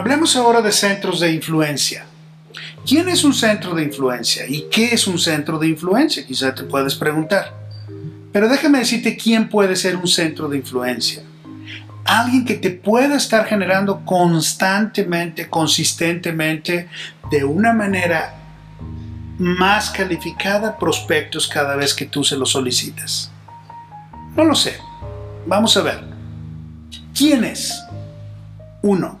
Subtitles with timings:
[0.00, 2.06] Hablemos ahora de centros de influencia.
[2.86, 6.24] ¿Quién es un centro de influencia y qué es un centro de influencia?
[6.24, 7.52] Quizá te puedes preguntar.
[8.32, 11.22] Pero déjame decirte quién puede ser un centro de influencia.
[12.06, 16.88] Alguien que te pueda estar generando constantemente, consistentemente,
[17.30, 18.36] de una manera
[19.36, 23.30] más calificada prospectos cada vez que tú se los solicitas.
[24.34, 24.78] No lo sé.
[25.46, 26.02] Vamos a ver.
[27.14, 27.84] ¿Quién es?
[28.80, 29.19] Uno,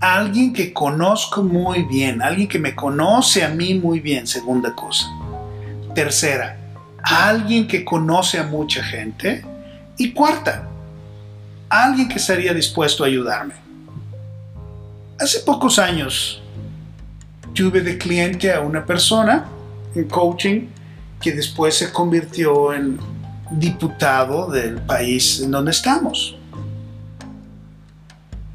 [0.00, 5.06] alguien que conozco muy bien, alguien que me conoce a mí muy bien, segunda cosa.
[5.94, 6.56] Tercera,
[7.02, 9.44] alguien que conoce a mucha gente.
[9.98, 10.66] Y cuarta,
[11.68, 13.54] alguien que estaría dispuesto a ayudarme.
[15.18, 16.42] Hace pocos años
[17.52, 19.46] tuve de cliente a una persona
[19.94, 20.68] en coaching
[21.20, 22.98] que después se convirtió en
[23.50, 26.36] diputado del país en donde estamos.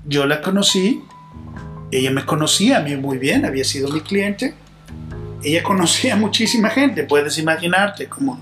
[0.07, 1.03] Yo la conocí,
[1.97, 4.55] ella me conocía a mí muy bien, había sido mi cliente
[5.45, 8.39] ella conocía a muchísima gente, puedes imaginarte, como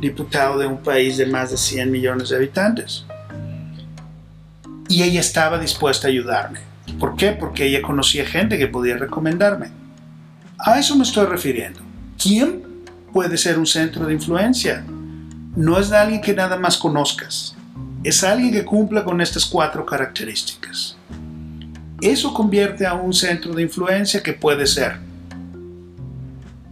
[0.00, 3.04] diputado de un país de más de 100 millones de habitantes.
[4.88, 6.60] Y ella estaba dispuesta a ayudarme.
[7.00, 7.32] ¿Por qué?
[7.32, 9.70] Porque ella conocía gente que podía recomendarme.
[10.58, 11.80] A eso me estoy refiriendo.
[12.22, 12.62] ¿Quién
[13.12, 14.84] puede ser un centro de influencia?
[15.56, 17.56] No es de alguien que nada más conozcas.
[18.04, 20.93] Es alguien que cumpla con estas cuatro características.
[22.00, 24.98] Eso convierte a un centro de influencia que puede ser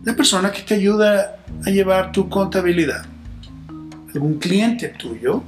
[0.04, 3.04] la persona que te ayuda a llevar tu contabilidad,
[4.12, 5.42] algún cliente tuyo,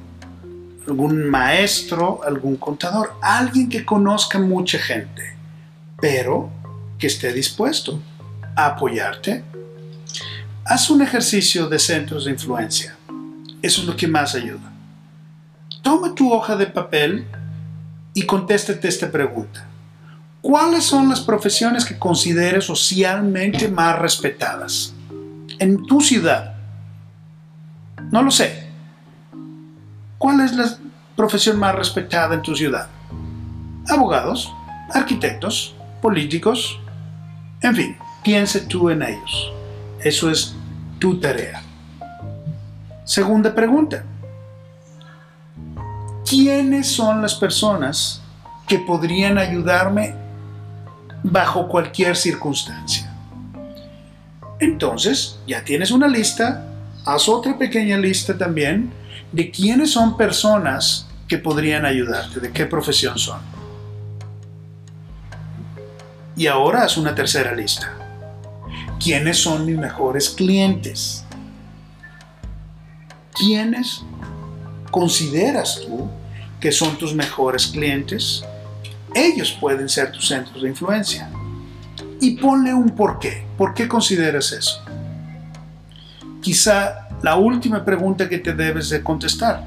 [0.87, 5.35] algún maestro, algún contador, alguien que conozca mucha gente,
[6.01, 6.51] pero
[6.99, 8.01] que esté dispuesto
[8.55, 9.43] a apoyarte.
[10.65, 12.97] Haz un ejercicio de centros de influencia.
[13.61, 14.73] Eso es lo que más ayuda.
[15.83, 17.27] Toma tu hoja de papel
[18.15, 19.67] y contéstate esta pregunta.
[20.41, 24.95] ¿Cuáles son las profesiones que consideres socialmente más respetadas
[25.59, 26.55] en tu ciudad?
[28.11, 28.69] No lo sé.
[30.19, 30.79] ¿Cuál es la
[31.17, 32.89] profesión más respetada en tu ciudad?
[33.89, 34.53] Abogados,
[34.93, 36.79] arquitectos, políticos,
[37.63, 39.53] en fin, piense tú en ellos.
[40.03, 40.55] Eso es
[40.99, 41.63] tu tarea.
[43.05, 44.05] Segunda pregunta.
[46.35, 48.21] ¿Quiénes son las personas
[48.67, 50.15] que podrían ayudarme
[51.23, 53.11] bajo cualquier circunstancia.
[54.59, 56.67] Entonces, ya tienes una lista,
[57.05, 58.93] haz otra pequeña lista también
[59.33, 63.41] de quiénes son personas que podrían ayudarte, de qué profesión son.
[66.37, 67.93] Y ahora haz una tercera lista.
[69.03, 71.25] ¿Quiénes son mis mejores clientes?
[73.33, 74.03] ¿Quiénes
[74.91, 76.09] consideras tú
[76.65, 78.43] que son tus mejores clientes?
[79.15, 81.29] Ellos pueden ser tus centros de influencia.
[82.23, 83.45] Y ponle un por qué.
[83.59, 84.83] ¿Por qué consideras eso?
[86.41, 89.63] Quizá la última pregunta que te debes de contestar.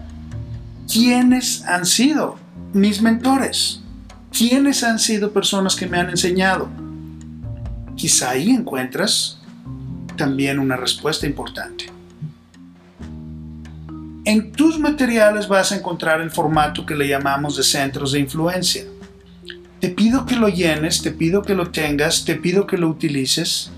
[0.91, 2.39] ¿Quiénes han sido
[2.73, 3.79] mis mentores?
[4.35, 6.67] ¿Quiénes han sido personas que me han enseñado?
[7.95, 9.37] Quizá ahí encuentras
[10.15, 11.96] también una respuesta importante.
[14.27, 18.83] En tus materiales vas a encontrar el formato que le llamamos de centros de influencia.
[19.79, 23.71] Te pido que lo llenes, te pido que lo tengas, te pido que lo utilices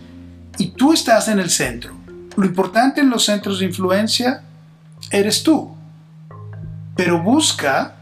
[0.57, 1.93] y tú estás en el centro.
[2.35, 4.41] Lo importante en los centros de influencia
[5.11, 5.75] eres tú.
[6.95, 7.93] Pero busca,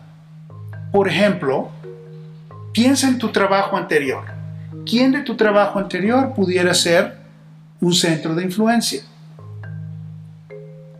[0.93, 1.69] por ejemplo,
[2.71, 4.23] piensa en tu trabajo anterior.
[4.85, 7.17] ¿Quién de tu trabajo anterior pudiera ser
[7.81, 9.01] un centro de influencia?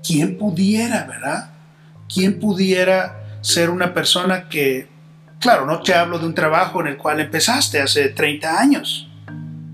[0.08, 1.50] ¿Quién pudiera, verdad?
[2.08, 4.88] ¿Quién pudiera ser una persona que
[5.40, 9.08] Claro, no te hablo de un trabajo en el cual empezaste hace 30 años.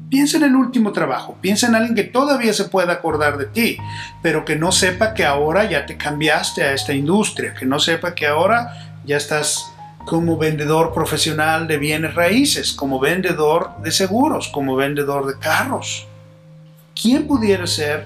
[0.10, 3.78] Piensa en el último trabajo, piensa en alguien que todavía se pueda acordar de ti,
[4.22, 8.14] pero que no sepa que ahora ya te cambiaste a esta industria, que no sepa
[8.14, 9.72] que ahora ya estás
[10.06, 16.08] como vendedor profesional de bienes raíces, como vendedor de seguros, como vendedor de carros.
[16.94, 18.06] ¿Quién pudiera ser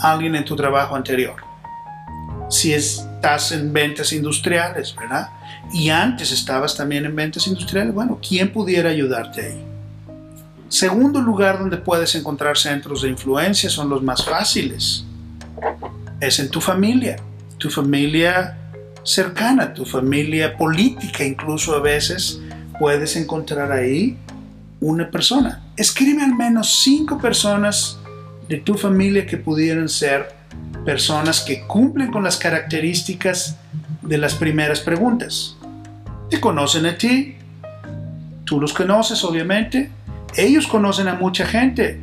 [0.00, 1.53] alguien en tu trabajo anterior.
[2.48, 5.28] Si estás en ventas industriales, ¿verdad?
[5.72, 9.64] Y antes estabas también en ventas industriales, bueno, ¿quién pudiera ayudarte ahí?
[10.68, 15.04] Segundo lugar donde puedes encontrar centros de influencia son los más fáciles.
[16.20, 17.16] Es en tu familia,
[17.58, 18.58] tu familia
[19.04, 22.40] cercana, tu familia política incluso a veces
[22.78, 24.18] puedes encontrar ahí
[24.80, 25.62] una persona.
[25.76, 27.98] Escribe al menos cinco personas
[28.48, 30.34] de tu familia que pudieran ser
[30.84, 33.56] personas que cumplen con las características
[34.02, 35.56] de las primeras preguntas.
[36.30, 37.36] Te conocen a ti,
[38.44, 39.90] tú los conoces obviamente,
[40.36, 42.00] ellos conocen a mucha gente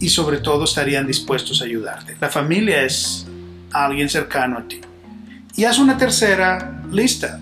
[0.00, 2.16] y sobre todo estarían dispuestos a ayudarte.
[2.20, 3.26] La familia es
[3.72, 4.80] alguien cercano a ti.
[5.56, 7.40] Y haz una tercera lista.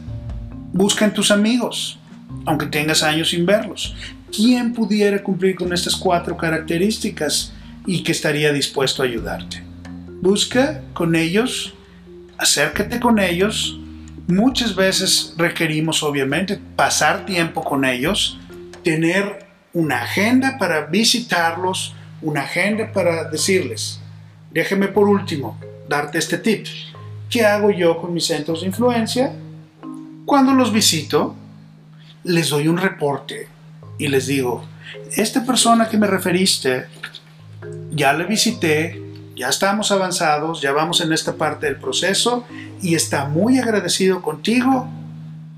[0.72, 1.98] Busca en tus amigos,
[2.46, 3.94] aunque tengas años sin verlos.
[4.34, 7.52] ¿Quién pudiera cumplir con estas cuatro características
[7.86, 9.73] y que estaría dispuesto a ayudarte?
[10.20, 11.74] Busca con ellos,
[12.38, 13.78] acércate con ellos.
[14.26, 18.38] Muchas veces requerimos obviamente pasar tiempo con ellos,
[18.82, 24.00] tener una agenda para visitarlos, una agenda para decirles,
[24.50, 25.58] déjeme por último
[25.88, 26.66] darte este tip.
[27.28, 29.32] ¿Qué hago yo con mis centros de influencia?
[30.24, 31.34] Cuando los visito,
[32.22, 33.48] les doy un reporte
[33.98, 34.64] y les digo,
[35.16, 36.86] esta persona que me referiste,
[37.90, 39.02] ya le visité,
[39.36, 42.44] ya estamos avanzados, ya vamos en esta parte del proceso
[42.80, 44.88] y está muy agradecido contigo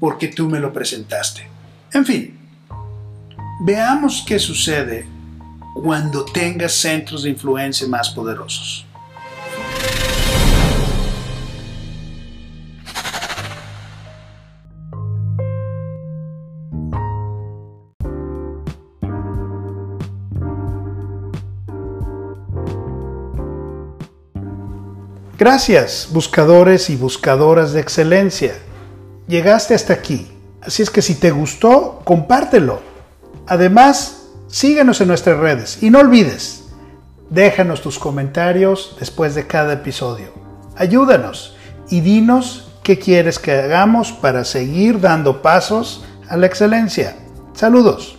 [0.00, 1.48] porque tú me lo presentaste.
[1.92, 2.38] En fin,
[3.60, 5.06] veamos qué sucede
[5.74, 8.85] cuando tengas centros de influencia más poderosos.
[25.38, 28.54] Gracias, buscadores y buscadoras de excelencia.
[29.28, 30.26] Llegaste hasta aquí,
[30.62, 32.80] así es que si te gustó, compártelo.
[33.46, 36.64] Además, síguenos en nuestras redes y no olvides,
[37.28, 40.32] déjanos tus comentarios después de cada episodio.
[40.74, 41.54] Ayúdanos
[41.90, 47.14] y dinos qué quieres que hagamos para seguir dando pasos a la excelencia.
[47.52, 48.15] Saludos.